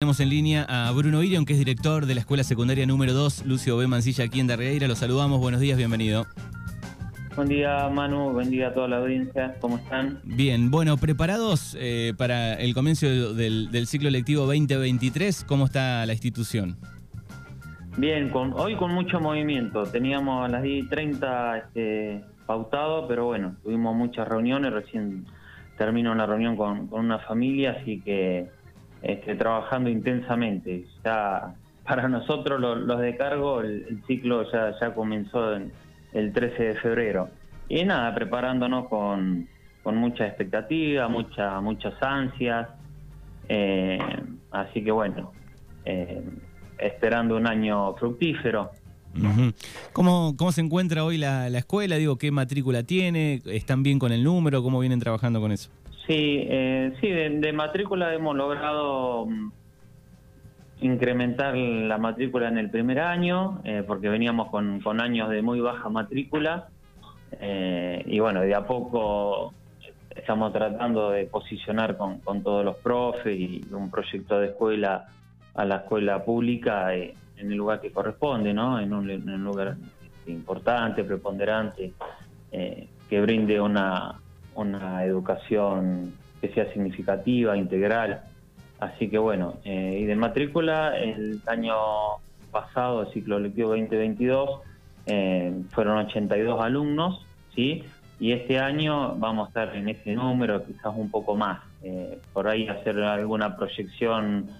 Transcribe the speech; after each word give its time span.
Tenemos 0.00 0.20
en 0.20 0.28
línea 0.28 0.64
a 0.68 0.92
Bruno 0.92 1.24
Irion, 1.24 1.44
que 1.44 1.54
es 1.54 1.58
director 1.58 2.06
de 2.06 2.14
la 2.14 2.20
Escuela 2.20 2.44
Secundaria 2.44 2.86
número 2.86 3.12
2, 3.14 3.46
Lucio 3.46 3.76
B. 3.76 3.88
Mancilla, 3.88 4.26
aquí 4.26 4.38
en 4.38 4.46
Darreira. 4.46 4.86
Lo 4.86 4.94
saludamos, 4.94 5.40
buenos 5.40 5.60
días, 5.60 5.76
bienvenido. 5.76 6.24
Buen 7.34 7.48
día, 7.48 7.88
Manu, 7.88 8.30
buen 8.30 8.48
día 8.48 8.68
a 8.68 8.74
toda 8.74 8.86
la 8.86 8.98
audiencia, 8.98 9.56
¿cómo 9.60 9.76
están? 9.78 10.20
Bien, 10.22 10.70
bueno, 10.70 10.98
preparados 10.98 11.76
eh, 11.80 12.14
para 12.16 12.54
el 12.54 12.74
comienzo 12.74 13.34
del, 13.34 13.86
ciclo 13.88 14.08
lectivo 14.10 14.42
2023, 14.42 15.42
¿cómo 15.42 15.64
está 15.64 16.06
la 16.06 16.12
institución? 16.12 16.76
Bien, 17.96 18.28
con, 18.28 18.52
hoy 18.52 18.76
con 18.76 18.92
mucho 18.92 19.18
movimiento. 19.18 19.82
Teníamos 19.82 20.44
a 20.44 20.48
las 20.48 20.62
10.30 20.62 21.58
este, 21.58 22.24
pautado, 22.46 23.08
pero 23.08 23.24
bueno, 23.24 23.56
tuvimos 23.64 23.96
muchas 23.96 24.28
reuniones. 24.28 24.72
Recién 24.72 25.26
terminó 25.76 26.12
una 26.12 26.24
reunión 26.24 26.56
con, 26.56 26.86
con 26.86 27.04
una 27.04 27.18
familia, 27.18 27.78
así 27.80 28.00
que 28.00 28.56
este, 29.02 29.34
trabajando 29.34 29.90
intensamente. 29.90 30.84
Ya 31.04 31.54
para 31.84 32.08
nosotros 32.08 32.60
los, 32.60 33.00
de 33.00 33.16
cargo 33.16 33.60
el, 33.60 34.02
ciclo 34.06 34.50
ya, 34.52 34.74
ya 34.80 34.94
comenzó 34.94 35.54
el 35.54 36.32
13 36.32 36.62
de 36.62 36.74
febrero. 36.76 37.30
Y 37.68 37.84
nada, 37.84 38.14
preparándonos 38.14 38.88
con, 38.88 39.48
con 39.82 39.96
mucha 39.96 40.26
expectativa, 40.26 41.08
mucha, 41.08 41.60
muchas 41.60 41.94
ansias. 42.02 42.68
Eh, 43.48 43.98
así 44.50 44.82
que 44.82 44.90
bueno, 44.90 45.32
eh, 45.84 46.22
esperando 46.78 47.36
un 47.36 47.46
año 47.46 47.94
fructífero. 47.94 48.70
¿Cómo, 49.92 50.34
¿Cómo 50.36 50.52
se 50.52 50.60
encuentra 50.60 51.04
hoy 51.04 51.18
la, 51.18 51.48
la 51.48 51.58
escuela? 51.58 51.96
Digo, 51.96 52.16
¿qué 52.16 52.30
matrícula 52.30 52.82
tiene? 52.82 53.40
¿Están 53.46 53.82
bien 53.82 53.98
con 53.98 54.12
el 54.12 54.22
número? 54.22 54.62
¿Cómo 54.62 54.78
vienen 54.80 55.00
trabajando 55.00 55.40
con 55.40 55.52
eso? 55.52 55.70
Sí, 56.08 56.46
eh, 56.48 56.94
sí, 57.02 57.10
de, 57.10 57.52
matrícula 57.52 58.14
hemos 58.14 58.34
logrado 58.34 59.26
mm, 59.26 59.52
incrementar 60.80 61.54
la 61.54 61.98
matrícula 61.98 62.48
en 62.48 62.56
el 62.56 62.70
primer 62.70 63.00
año, 63.00 63.60
eh, 63.64 63.84
porque 63.86 64.08
veníamos 64.08 64.48
con, 64.48 64.80
años 65.02 65.28
de 65.28 65.42
muy 65.42 65.60
baja 65.60 65.90
matrícula, 65.90 66.68
eh, 67.32 68.02
y 68.06 68.20
bueno, 68.20 68.40
de 68.40 68.54
a 68.54 68.66
poco 68.66 69.52
estamos 70.08 70.50
tratando 70.50 71.10
de 71.10 71.26
posicionar 71.26 71.98
con, 71.98 72.42
todos 72.42 72.64
los 72.64 72.76
profes 72.76 73.38
y 73.38 73.66
un 73.70 73.90
proyecto 73.90 74.40
de 74.40 74.46
escuela 74.46 75.08
a 75.54 75.64
la 75.66 75.76
escuela 75.76 76.24
pública 76.24 76.94
en 76.94 77.12
el 77.36 77.54
lugar 77.54 77.82
que 77.82 77.92
corresponde, 77.92 78.54
¿no? 78.54 78.80
En 78.80 78.94
un, 78.94 79.10
en 79.10 79.28
un 79.28 79.44
lugar 79.44 79.76
importante, 80.26 81.04
preponderante, 81.04 81.92
que 82.50 83.20
brinde 83.20 83.60
una 83.60 84.18
una 84.58 85.04
educación 85.04 86.14
que 86.40 86.48
sea 86.48 86.70
significativa, 86.72 87.56
integral. 87.56 88.22
Así 88.80 89.08
que 89.08 89.18
bueno, 89.18 89.54
eh, 89.64 89.98
y 90.00 90.04
de 90.04 90.16
matrícula, 90.16 90.96
el 90.98 91.40
año 91.46 91.74
pasado, 92.50 93.02
el 93.02 93.12
ciclo 93.12 93.38
lectivo 93.38 93.70
2022, 93.70 94.60
eh, 95.06 95.52
fueron 95.70 95.98
82 95.98 96.60
alumnos, 96.60 97.24
¿sí? 97.54 97.84
Y 98.20 98.32
este 98.32 98.58
año 98.58 99.14
vamos 99.16 99.46
a 99.46 99.48
estar 99.48 99.76
en 99.76 99.88
ese 99.88 100.14
número, 100.14 100.64
quizás 100.64 100.92
un 100.94 101.10
poco 101.10 101.36
más. 101.36 101.60
Eh, 101.82 102.18
por 102.32 102.48
ahí 102.48 102.68
hacer 102.68 103.00
alguna 103.02 103.56
proyección 103.56 104.50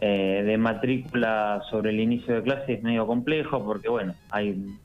de 0.00 0.58
matrícula 0.58 1.62
sobre 1.70 1.90
el 1.90 2.00
inicio 2.00 2.34
de 2.34 2.42
clase 2.42 2.72
es 2.72 2.82
medio 2.82 3.06
complejo 3.06 3.64
porque, 3.64 3.88
bueno, 3.88 4.16
hay 4.32 4.76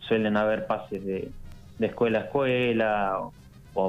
suelen 0.00 0.36
haber 0.36 0.66
pases 0.66 1.04
de, 1.04 1.30
de 1.78 1.86
escuela 1.86 2.18
a 2.18 2.22
escuela, 2.22 3.18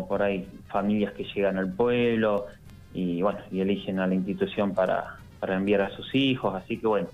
por 0.08 0.22
ahí 0.22 0.48
familias 0.68 1.14
que 1.14 1.24
llegan 1.24 1.58
al 1.58 1.72
pueblo 1.74 2.46
y 2.94 3.22
bueno, 3.22 3.40
y 3.52 3.62
eligen 3.62 4.00
a 4.00 4.08
la 4.08 4.16
institución 4.16 4.74
para, 4.74 5.18
para 5.40 5.56
enviar 5.56 5.82
a 5.82 5.90
sus 5.96 6.14
hijos, 6.16 6.56
así 6.56 6.78
que 6.78 6.88
bueno, 6.88 7.08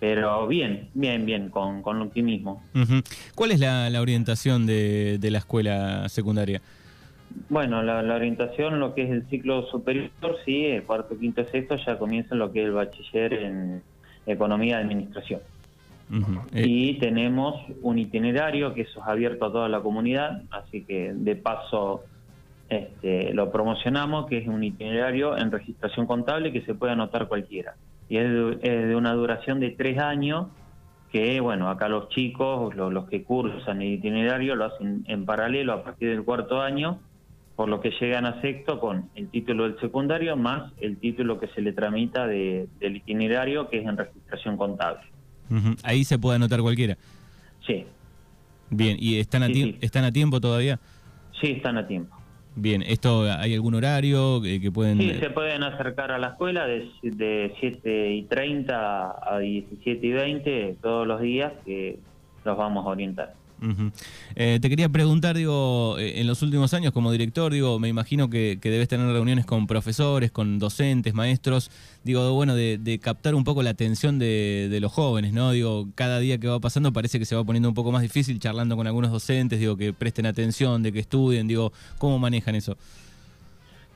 pero 0.00 0.46
bien, 0.46 0.88
bien, 0.94 1.24
bien, 1.24 1.48
con, 1.48 1.82
con 1.82 2.00
optimismo. 2.02 2.62
¿Cuál 3.34 3.52
es 3.52 3.60
la, 3.60 4.00
orientación 4.00 4.66
de, 4.66 5.18
de, 5.18 5.30
la 5.30 5.38
escuela 5.38 6.08
secundaria? 6.08 6.60
Bueno, 7.48 7.82
la, 7.82 8.14
orientación, 8.14 8.80
lo 8.80 8.94
que 8.94 9.02
es 9.04 9.10
el 9.10 9.26
ciclo 9.28 9.66
superior, 9.66 10.10
sí, 10.44 10.66
el 10.66 10.82
cuarto, 10.82 11.18
quinto, 11.18 11.44
sexto, 11.46 11.76
ya 11.76 11.98
comienza 11.98 12.34
lo 12.34 12.52
que 12.52 12.60
es 12.60 12.66
el 12.66 12.72
bachiller 12.72 13.32
en 13.32 13.82
economía 14.26 14.78
y 14.78 14.82
administración. 14.82 15.40
Eh, 16.52 16.64
y 16.66 16.98
tenemos 16.98 17.56
un 17.82 17.98
itinerario 17.98 18.74
que 18.74 18.82
eso 18.82 19.00
es 19.00 19.06
abierto 19.06 19.46
a 19.46 19.52
toda 19.52 19.68
la 19.68 19.80
comunidad, 19.80 20.42
así 20.50 20.82
que 20.84 21.12
de 21.14 21.34
paso 21.34 22.04
este, 22.68 23.32
lo 23.34 23.50
promocionamos, 23.52 24.26
que 24.26 24.38
es 24.38 24.48
un 24.48 24.62
itinerario 24.62 25.36
en 25.36 25.50
registración 25.50 26.06
contable 26.06 26.52
que 26.52 26.62
se 26.62 26.74
puede 26.74 26.92
anotar 26.92 27.28
cualquiera. 27.28 27.74
Y 28.08 28.16
es 28.16 28.30
de, 28.60 28.94
una 28.96 29.12
duración 29.12 29.60
de 29.60 29.70
tres 29.70 29.98
años, 29.98 30.46
que 31.12 31.40
bueno, 31.40 31.68
acá 31.68 31.88
los 31.88 32.08
chicos, 32.08 32.74
los, 32.74 33.08
que 33.08 33.22
cursan 33.22 33.82
el 33.82 33.94
itinerario, 33.94 34.56
lo 34.56 34.66
hacen 34.66 35.04
en 35.06 35.24
paralelo 35.24 35.72
a 35.72 35.84
partir 35.84 36.10
del 36.10 36.24
cuarto 36.24 36.60
año, 36.60 36.98
por 37.56 37.68
lo 37.68 37.80
que 37.80 37.92
llegan 38.00 38.26
a 38.26 38.40
sexto 38.40 38.80
con 38.80 39.10
el 39.14 39.28
título 39.28 39.64
del 39.64 39.78
secundario 39.78 40.36
más 40.36 40.72
el 40.80 40.96
título 40.96 41.38
que 41.38 41.46
se 41.48 41.60
le 41.60 41.72
tramita 41.72 42.26
del 42.26 42.68
itinerario, 42.80 43.68
que 43.68 43.78
es 43.78 43.86
en 43.86 43.96
registración 43.96 44.56
contable. 44.56 45.02
Ahí 45.84 46.04
se 46.04 46.18
puede 46.18 46.36
anotar 46.36 46.60
cualquiera. 46.62 46.96
Sí. 47.64 47.86
Bien, 48.70 48.96
¿y 48.98 49.18
están 49.18 49.44
a, 49.44 49.46
están 49.46 50.04
a 50.04 50.10
tiempo 50.10 50.40
todavía? 50.40 50.80
Sí, 51.40 51.52
están 51.52 51.78
a 51.78 51.86
tiempo. 51.86 52.16
Bien, 52.56 52.82
¿esto 52.82 53.22
hay 53.22 53.54
algún 53.54 53.74
horario 53.74 54.40
que, 54.40 54.70
pueden...? 54.72 54.98
Sí, 54.98 55.14
se 55.18 55.30
pueden 55.30 55.62
acercar 55.64 56.12
a 56.12 56.18
la 56.18 56.28
escuela 56.28 56.66
de, 56.66 56.88
de 57.02 57.52
7 57.58 58.12
y 58.12 58.22
30 58.24 59.34
a 59.34 59.38
17 59.38 60.06
y 60.06 60.12
20 60.12 60.76
todos 60.80 61.06
los 61.06 61.20
días 61.20 61.52
que 61.64 61.98
los 62.44 62.56
vamos 62.56 62.86
a 62.86 62.90
orientar. 62.90 63.34
Eh, 64.36 64.58
te 64.60 64.68
quería 64.68 64.88
preguntar, 64.88 65.36
digo, 65.36 65.96
eh, 65.98 66.20
en 66.20 66.26
los 66.26 66.42
últimos 66.42 66.74
años 66.74 66.92
como 66.92 67.10
director, 67.12 67.52
digo, 67.52 67.78
me 67.78 67.88
imagino 67.88 68.28
que, 68.28 68.58
debes 68.62 68.88
tener 68.88 69.06
reuniones 69.06 69.46
con 69.46 69.66
profesores, 69.66 70.30
con 70.30 70.58
docentes, 70.58 71.14
maestros, 71.14 71.70
digo, 72.02 72.32
bueno, 72.34 72.54
de, 72.54 73.00
captar 73.02 73.34
un 73.34 73.44
poco 73.44 73.62
la 73.62 73.70
atención 73.70 74.18
de, 74.18 74.78
los 74.80 74.92
jóvenes, 74.92 75.32
¿no? 75.32 75.52
Digo, 75.52 75.88
cada 75.94 76.18
día 76.18 76.38
que 76.38 76.48
va 76.48 76.60
pasando 76.60 76.92
parece 76.92 77.18
que 77.18 77.24
se 77.24 77.36
va 77.36 77.44
poniendo 77.44 77.68
un 77.68 77.74
poco 77.74 77.92
más 77.92 78.02
difícil 78.02 78.38
charlando 78.38 78.76
con 78.76 78.86
algunos 78.86 79.10
docentes, 79.10 79.60
digo, 79.60 79.76
que 79.76 79.92
presten 79.92 80.26
atención, 80.26 80.82
de 80.82 80.92
que 80.92 81.00
estudien, 81.00 81.46
digo, 81.46 81.72
¿cómo 81.98 82.18
manejan 82.18 82.54
eso? 82.54 82.76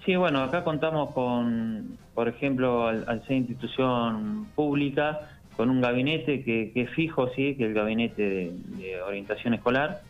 Sí, 0.05 0.17
bueno, 0.17 0.43
acá 0.43 0.65
contamos 0.65 1.11
con, 1.11 1.99
por 2.15 2.29
ejemplo, 2.29 2.87
al 2.87 3.23
ser 3.27 3.37
institución 3.37 4.47
pública, 4.55 5.21
con 5.59 5.71
un 5.71 5.81
gabinete 5.81 6.45
que, 6.45 6.71
es 6.73 6.91
fijo, 6.91 7.31
sí, 7.31 7.57
que 7.57 7.65
es 7.65 7.71
el 7.71 7.75
gabinete 7.75 8.53
de, 8.77 9.03
orientación 9.03 9.55
escolar, 9.55 10.03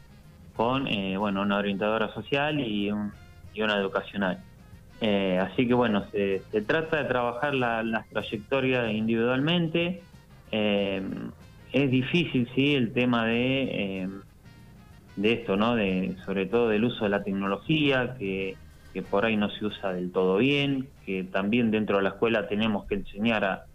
con 0.55 0.87
eh, 0.87 1.17
bueno 1.17 1.41
una 1.41 1.57
orientadora 1.57 2.13
social 2.13 2.61
y, 2.61 2.91
una 2.91 3.77
educacional. 3.79 4.45
Eh, 5.01 5.39
así 5.41 5.67
que 5.67 5.73
bueno, 5.73 6.05
se, 6.13 6.43
trata 6.67 6.99
de 6.99 7.05
trabajar 7.09 7.55
las 7.55 8.07
trayectorias 8.11 8.93
individualmente. 8.93 10.03
Eh, 10.53 11.03
es 11.73 11.91
difícil, 11.91 12.47
sí, 12.55 12.75
el 12.75 12.93
tema 12.93 13.25
de, 13.25 14.07
de 15.17 15.33
esto, 15.33 15.57
¿no? 15.57 15.77
De, 15.77 16.15
sobre 16.27 16.45
todo 16.45 16.69
del 16.69 16.85
uso 16.85 17.05
de 17.05 17.11
la 17.11 17.25
tecnología, 17.25 18.17
que, 18.19 18.55
que 18.93 19.01
por 19.01 19.25
ahí 19.25 19.39
no 19.39 19.49
se 19.49 19.65
usa 19.65 19.95
del 19.95 20.13
todo 20.13 20.37
bien, 20.37 20.89
que 21.07 21.25
también 21.25 21.71
dentro 21.71 21.97
de 21.97 22.03
la 22.03 22.11
escuela 22.11 22.49
tenemos 22.49 22.85
que 22.87 22.97
enseñar 22.97 23.45
a, 23.45 23.68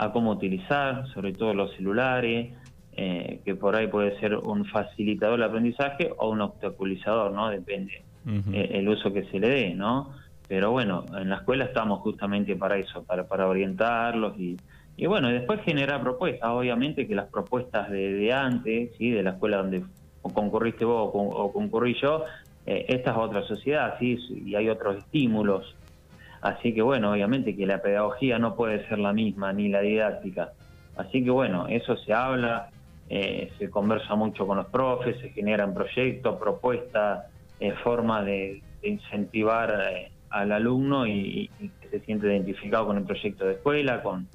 a 0.00 0.12
cómo 0.12 0.30
utilizar, 0.30 1.06
sobre 1.12 1.34
todo 1.34 1.52
los 1.52 1.74
celulares, 1.76 2.54
eh, 2.92 3.40
que 3.44 3.54
por 3.54 3.76
ahí 3.76 3.86
puede 3.86 4.18
ser 4.18 4.34
un 4.34 4.64
facilitador 4.64 5.38
del 5.38 5.48
aprendizaje 5.48 6.10
o 6.16 6.30
un 6.30 6.40
obstaculizador, 6.40 7.32
¿no? 7.32 7.50
Depende 7.50 8.02
eh, 8.26 8.70
el 8.72 8.88
uso 8.88 9.12
que 9.12 9.24
se 9.24 9.38
le 9.38 9.48
dé, 9.50 9.74
¿no? 9.74 10.14
Pero 10.48 10.70
bueno, 10.70 11.04
en 11.14 11.28
la 11.28 11.36
escuela 11.36 11.66
estamos 11.66 12.00
justamente 12.00 12.56
para 12.56 12.78
eso, 12.78 13.04
para, 13.04 13.28
para 13.28 13.46
orientarlos 13.46 14.38
y, 14.38 14.56
y 14.96 15.04
bueno, 15.04 15.28
después 15.28 15.60
generar 15.64 16.02
propuestas, 16.02 16.48
obviamente 16.48 17.06
que 17.06 17.14
las 17.14 17.28
propuestas 17.28 17.90
de, 17.90 18.32
antes, 18.32 18.96
¿sí? 18.96 19.10
de 19.10 19.22
la 19.22 19.32
escuela 19.32 19.58
donde 19.58 19.82
concurriste 20.22 20.86
vos 20.86 21.10
o, 21.12 21.52
concurrí 21.52 21.94
yo, 22.00 22.24
eh, 22.64 22.86
esta 22.88 23.10
es 23.10 23.16
otra 23.18 23.42
sociedad, 23.42 23.96
¿sí? 23.98 24.18
y 24.46 24.54
hay 24.54 24.70
otros 24.70 24.96
estímulos 24.96 25.76
Así 26.42 26.72
que 26.72 26.82
bueno, 26.82 27.12
obviamente 27.12 27.54
que 27.54 27.66
la 27.66 27.82
pedagogía 27.82 28.38
no 28.38 28.54
puede 28.54 28.86
ser 28.88 28.98
la 28.98 29.12
misma, 29.12 29.52
ni 29.52 29.68
la 29.68 29.80
didáctica. 29.80 30.52
Así 30.96 31.22
que 31.22 31.30
bueno, 31.30 31.66
eso 31.68 31.96
se 31.96 32.12
habla, 32.12 32.70
eh, 33.08 33.50
se 33.58 33.68
conversa 33.68 34.14
mucho 34.14 34.46
con 34.46 34.56
los 34.56 34.66
profes, 34.66 35.18
se 35.20 35.30
generan 35.30 35.74
proyectos, 35.74 36.38
propuestas, 36.38 37.26
eh, 37.58 37.72
formas 37.82 38.24
de, 38.24 38.62
incentivar 38.82 39.90
eh, 39.92 40.10
al 40.30 40.52
alumno 40.52 41.06
y, 41.06 41.50
que 41.58 41.88
se 41.90 42.00
siente 42.00 42.28
identificado 42.28 42.86
con 42.86 42.96
el 42.96 43.04
proyecto 43.04 43.44
de 43.44 43.54
escuela, 43.54 44.02
con, 44.02 44.26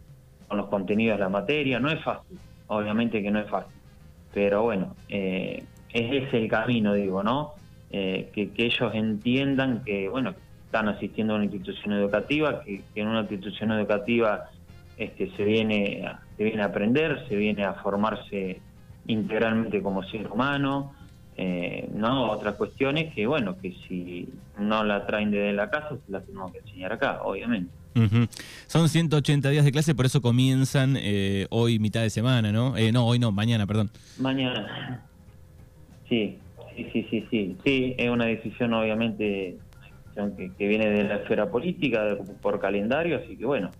los 0.52 0.68
contenidos 0.68 1.18
de 1.18 1.24
la 1.24 1.30
materia. 1.30 1.80
No 1.80 1.90
es 1.90 2.04
fácil, 2.04 2.38
obviamente 2.68 3.24
que 3.24 3.32
no 3.32 3.40
es 3.40 3.50
fácil. 3.50 3.76
Pero 4.34 4.64
bueno, 4.64 4.96
es 5.10 5.64
ese 5.90 6.38
el 6.38 6.48
camino, 6.48 6.94
digo, 6.94 7.24
¿no? 7.24 7.54
que, 7.90 8.52
que 8.54 8.66
ellos 8.66 8.94
entiendan 8.94 9.84
que, 9.84 10.10
bueno, 10.10 10.36
están 10.76 10.90
asistiendo 10.90 11.32
a 11.34 11.36
una 11.38 11.46
institución 11.46 11.94
educativa, 11.94 12.62
que, 12.66 12.84
en 12.96 13.08
una 13.08 13.22
institución 13.22 13.72
educativa 13.72 14.44
este, 14.98 15.32
se, 15.38 15.44
viene, 15.46 16.06
a- 16.06 16.20
se 16.36 16.44
viene 16.44 16.62
a 16.64 16.66
aprender, 16.66 17.26
se 17.30 17.36
viene 17.38 17.64
a 17.64 17.76
formarse 17.76 18.62
integralmente 19.08 19.82
como 19.82 20.04
ser 20.04 20.28
humano, 20.30 20.94
eh, 21.38 21.88
¿no? 21.94 22.30
Otras 22.30 22.56
cuestiones 22.56 23.14
que, 23.14 23.26
bueno, 23.26 23.58
que 23.62 23.74
si 23.88 24.28
no 24.60 24.84
la 24.84 25.06
traen 25.06 25.32
desde 25.32 25.54
la 25.54 25.70
casa, 25.70 25.96
se 26.06 26.12
las 26.12 26.26
tenemos 26.26 26.52
que 26.52 26.60
enseñar 26.60 26.92
acá, 26.92 27.22
obviamente. 27.24 27.72
Ujú. 27.96 28.28
Son 28.68 28.90
180 28.90 29.50
días 29.52 29.64
de 29.64 29.72
clase, 29.72 29.96
por 29.96 30.06
eso 30.06 30.22
comienzan 30.22 30.98
eh, 31.00 31.48
hoy 31.52 31.80
mitad 31.80 32.02
de 32.02 32.10
semana, 32.10 32.52
¿no? 32.52 32.76
Eh, 32.76 32.92
no, 32.92 33.06
hoy 33.08 33.20
no, 33.20 33.32
mañana, 33.32 33.66
perdón. 33.66 33.90
Mañana. 34.18 35.08
Sí, 36.10 36.38
sí, 36.76 36.90
sí, 36.92 37.08
sí, 37.10 37.28
sí. 37.32 37.58
Sí, 37.64 37.96
es 37.98 38.10
una 38.10 38.26
decisión 38.26 38.74
obviamente 38.74 39.60
que, 40.38 40.52
que 40.58 40.68
viene 40.68 40.90
de 40.90 41.04
la 41.04 41.16
esfera 41.18 41.50
política 41.50 42.04
de- 42.06 42.16
por 42.42 42.60
calendario, 42.60 43.18
así 43.18 43.36
que 43.38 43.46
bueno, 43.46 43.72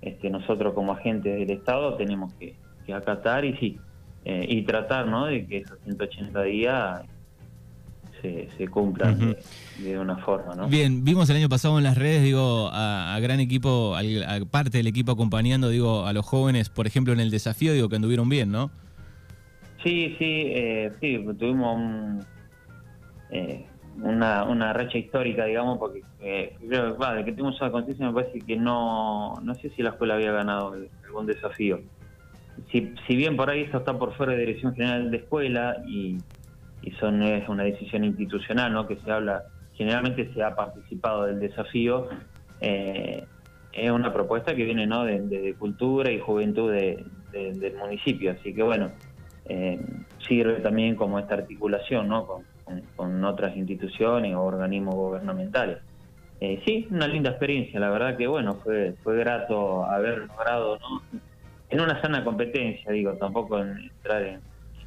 este, 0.00 0.30
nosotros 0.30 0.74
como 0.74 0.92
agentes 0.92 1.34
del 1.38 1.50
Estado 1.50 1.96
tenemos 1.96 2.32
que, 2.38 2.54
que 2.86 2.94
acatar 2.94 3.44
y 3.44 3.56
sí, 3.56 3.78
eh, 4.24 4.46
y 4.48 4.62
tratar, 4.62 5.06
¿no? 5.08 5.26
De 5.26 5.46
que 5.46 5.58
esos 5.58 5.78
180 5.84 6.42
días 6.44 7.02
se, 8.20 8.48
se 8.56 8.68
cumplan 8.68 9.18
de, 9.18 9.42
de 9.78 9.98
una 9.98 10.16
forma, 10.18 10.54
¿no? 10.54 10.68
Bien, 10.68 11.04
vimos 11.04 11.28
el 11.30 11.36
año 11.36 11.48
pasado 11.48 11.78
en 11.78 11.84
las 11.84 11.98
redes, 11.98 12.22
digo, 12.22 12.68
a, 12.72 13.14
a 13.16 13.20
gran 13.20 13.40
equipo, 13.40 13.96
al- 13.96 14.22
a, 14.22 14.38
parte 14.44 14.78
del 14.78 14.86
equipo 14.86 15.12
acompañando, 15.12 15.68
digo, 15.68 16.06
a 16.06 16.12
los 16.12 16.24
jóvenes, 16.24 16.68
por 16.68 16.86
ejemplo, 16.86 17.12
en 17.12 17.18
el 17.20 17.30
desafío, 17.30 17.72
digo, 17.72 17.88
que 17.88 17.96
anduvieron 17.96 18.28
bien, 18.28 18.52
¿no? 18.52 18.70
Sí, 19.82 20.14
sí, 20.18 20.24
eh, 20.54 20.92
sí, 21.00 21.18
tuvimos 21.38 21.76
un, 21.76 22.24
eh, 23.30 23.64
una, 23.96 24.44
una 24.44 24.72
racha 24.72 24.98
histórica, 24.98 25.44
digamos, 25.44 25.78
porque 25.78 26.04
eh, 26.20 26.56
creo 26.68 26.96
que, 26.98 27.06
de 27.14 27.24
que 27.24 27.32
tuvimos 27.32 27.56
esa 27.56 27.70
conciencia 27.70 28.06
me 28.06 28.14
parece 28.14 28.44
que 28.44 28.56
no, 28.56 29.40
no 29.42 29.54
sé 29.56 29.70
si 29.70 29.82
la 29.82 29.90
escuela 29.90 30.14
había 30.14 30.32
ganado 30.32 30.74
algún 31.04 31.26
desafío. 31.26 31.80
Si, 32.70 32.94
si 33.06 33.16
bien 33.16 33.36
por 33.36 33.50
ahí 33.50 33.62
eso 33.62 33.78
está 33.78 33.98
por 33.98 34.14
fuera 34.14 34.32
de 34.32 34.40
Dirección 34.40 34.74
General 34.74 35.10
de 35.10 35.16
Escuela 35.18 35.76
y, 35.86 36.20
y 36.82 36.90
son 36.92 37.22
es 37.22 37.48
una 37.48 37.64
decisión 37.64 38.04
institucional, 38.04 38.72
¿no? 38.72 38.86
Que 38.86 38.96
se 38.96 39.10
habla, 39.10 39.42
generalmente 39.72 40.32
se 40.34 40.42
ha 40.42 40.54
participado 40.54 41.24
del 41.24 41.40
desafío, 41.40 42.08
eh, 42.60 43.26
es 43.72 43.90
una 43.90 44.12
propuesta 44.12 44.54
que 44.54 44.64
viene, 44.64 44.86
¿no? 44.86 45.04
De, 45.04 45.54
cultura 45.58 46.10
y 46.10 46.20
juventud 46.20 46.70
de- 46.72 47.06
de- 47.30 47.54
del 47.54 47.76
municipio, 47.76 48.32
así 48.32 48.54
que 48.54 48.62
bueno, 48.62 48.92
eh, 49.46 49.80
sirve 50.28 50.60
también 50.60 50.94
como 50.94 51.18
esta 51.18 51.34
articulación 51.34 52.08
¿no? 52.08 52.26
con, 52.26 52.46
con- 52.94 53.24
otras 53.24 53.56
instituciones 53.56 54.34
o 54.34 54.42
organismos 54.42 54.94
gubernamentales. 54.94 55.78
Eh, 56.40 56.62
sí, 56.66 56.88
una 56.90 57.06
linda 57.08 57.30
experiencia, 57.30 57.78
la 57.80 57.90
verdad 57.90 58.16
que 58.16 58.26
bueno, 58.26 58.60
fue, 58.62 58.96
fue 59.02 59.16
grato 59.18 59.84
haber 59.86 60.18
logrado, 60.18 60.78
¿no? 60.78 61.20
en 61.68 61.80
una 61.80 62.00
sana 62.02 62.24
competencia, 62.24 62.92
digo, 62.92 63.16
tampoco 63.18 63.58
en 63.60 63.78
entrar 63.78 64.22
en, 64.24 64.42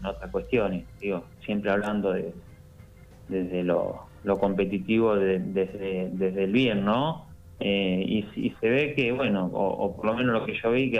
otras 0.05 0.31
cuestiones, 0.31 0.87
digo, 0.99 1.31
siempre 1.45 1.71
hablando 1.71 2.11
de 2.13 2.35
desde 3.27 3.63
lo, 3.63 4.09
competitivo 4.39 5.15
de- 5.15 5.39
desde, 5.39 6.09
desde 6.13 6.43
el 6.45 6.51
bien, 6.51 6.85
¿no? 6.85 7.27
Eh, 7.59 8.03
y, 8.07 8.23
se 8.59 8.69
ve 8.69 8.93
que, 8.95 9.11
bueno, 9.11 9.47
o, 9.47 9.67
o 9.85 9.95
por 9.95 10.05
lo 10.05 10.13
menos 10.15 10.33
lo 10.33 10.45
que 10.45 10.59
yo 10.61 10.71
vi, 10.71 10.91
que 10.91 10.99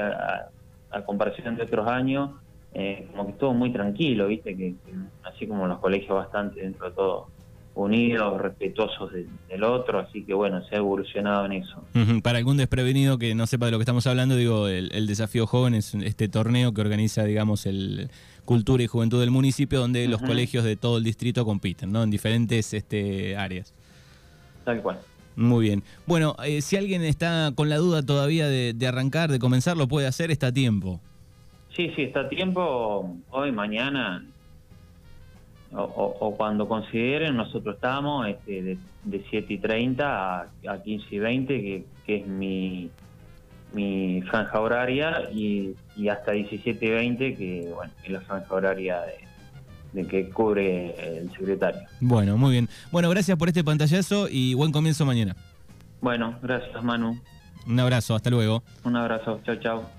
a 0.92 1.06
comparación 1.06 1.56
de 1.56 1.64
otros 1.64 1.88
años, 1.88 2.32
eh, 2.76 3.08
como 3.12 3.26
que 3.26 3.32
estuvo 3.32 3.54
muy 3.54 3.72
tranquilo, 3.72 4.28
¿viste? 4.28 4.56
Que, 4.56 4.76
que 4.86 4.92
así 5.24 5.48
como 5.48 5.66
los 5.66 5.80
colegios 5.80 6.16
bastante 6.16 6.62
dentro 6.62 6.90
de 6.90 6.96
todo 6.96 7.28
unidos, 7.74 8.40
respetuosos 8.42 9.12
de- 9.12 9.28
del 9.50 9.64
otro, 9.64 10.00
así 10.00 10.24
que 10.24 10.34
bueno, 10.34 10.64
se 10.66 10.76
ha 10.76 10.78
evolucionado 10.78 11.46
en 11.46 11.52
eso. 11.54 11.84
Para 12.24 12.38
algún 12.38 12.56
desprevenido 12.56 13.18
que 13.18 13.36
no 13.36 13.48
sepa 13.48 13.66
de 13.66 13.72
lo 13.74 13.78
que 13.80 13.82
estamos 13.82 14.08
hablando, 14.08 14.38
digo, 14.38 14.68
el, 14.70 14.92
el 14.94 15.08
desafío 15.08 15.46
joven 15.46 15.74
es 15.76 15.94
este 15.96 16.30
torneo 16.30 16.74
que 16.74 16.80
organiza, 16.80 17.24
digamos, 17.26 17.66
el 17.66 18.10
Cultura 18.46 18.82
y 18.84 18.88
Juventud 18.88 19.20
del 19.20 19.32
municipio, 19.32 19.80
donde 19.80 20.08
los 20.08 20.22
colegios 20.22 20.64
de 20.64 20.76
todo 20.78 21.00
el 21.00 21.04
distrito 21.04 21.44
compiten, 21.44 21.92
¿no? 21.92 22.04
En 22.04 22.12
diferentes 22.12 22.74
este, 22.74 23.36
áreas. 23.36 23.74
Tal 24.64 24.82
cual. 24.82 25.00
Muy 25.36 25.66
bien. 25.66 25.84
Bueno, 26.06 26.36
eh, 26.46 26.62
si 26.62 26.78
alguien 26.78 27.04
está 27.04 27.52
con 27.56 27.68
la 27.68 27.76
duda 27.78 28.04
todavía 28.06 28.48
de, 28.48 28.74
de 28.74 28.88
arrancar, 28.88 29.32
de 29.32 29.40
comenzar, 29.40 29.76
lo 29.76 29.88
puede 29.90 30.08
hacer, 30.08 30.32
está 30.32 30.48
a 30.48 30.52
tiempo. 30.54 31.02
Sí, 31.76 31.92
sí, 31.96 32.04
está 32.04 32.22
a 32.22 32.30
tiempo, 32.30 33.18
hoy, 33.30 33.52
mañana, 33.52 34.24
o, 35.74 35.82
o- 35.82 36.18
o 36.28 36.38
cuando 36.38 36.68
consideren, 36.68 37.36
nosotros 37.36 37.76
estamos 37.76 38.28
este, 38.28 38.62
de, 38.64 38.78
de 39.04 39.26
7 39.30 39.54
y 39.54 39.58
30 39.58 40.06
a, 40.42 40.50
a 40.70 40.82
15 40.82 41.06
y 41.16 41.20
20, 41.20 41.62
que, 41.62 41.86
que 42.06 42.16
es 42.18 42.28
mi, 42.28 42.90
mi 43.74 44.22
franja 44.30 44.62
horaria, 44.62 45.30
y, 45.34 45.76
y 45.98 46.08
hasta 46.08 46.32
17 46.32 46.86
y 46.86 46.90
20, 46.90 47.36
que 47.36 47.72
bueno, 47.76 47.92
es 48.04 48.10
la 48.12 48.22
franja 48.22 48.54
horaria 48.54 49.02
de, 49.02 50.02
de 50.02 50.08
que 50.08 50.30
cubre 50.30 51.18
el 51.20 51.30
secretario. 51.32 51.82
Bueno, 52.00 52.38
muy 52.38 52.52
bien. 52.52 52.70
Bueno, 52.92 53.10
gracias 53.10 53.38
por 53.38 53.50
este 53.50 53.64
pantallazo 53.66 54.28
y 54.30 54.54
buen 54.54 54.72
comienzo 54.72 55.06
mañana. 55.06 55.36
Bueno, 56.00 56.38
gracias 56.42 56.82
Manu, 56.84 57.20
Un 57.68 57.80
abrazo, 57.80 58.16
hasta 58.16 58.30
luego. 58.30 58.64
un 58.86 58.96
abrazo, 58.96 59.42
chao, 59.44 59.56
chao. 59.58 59.96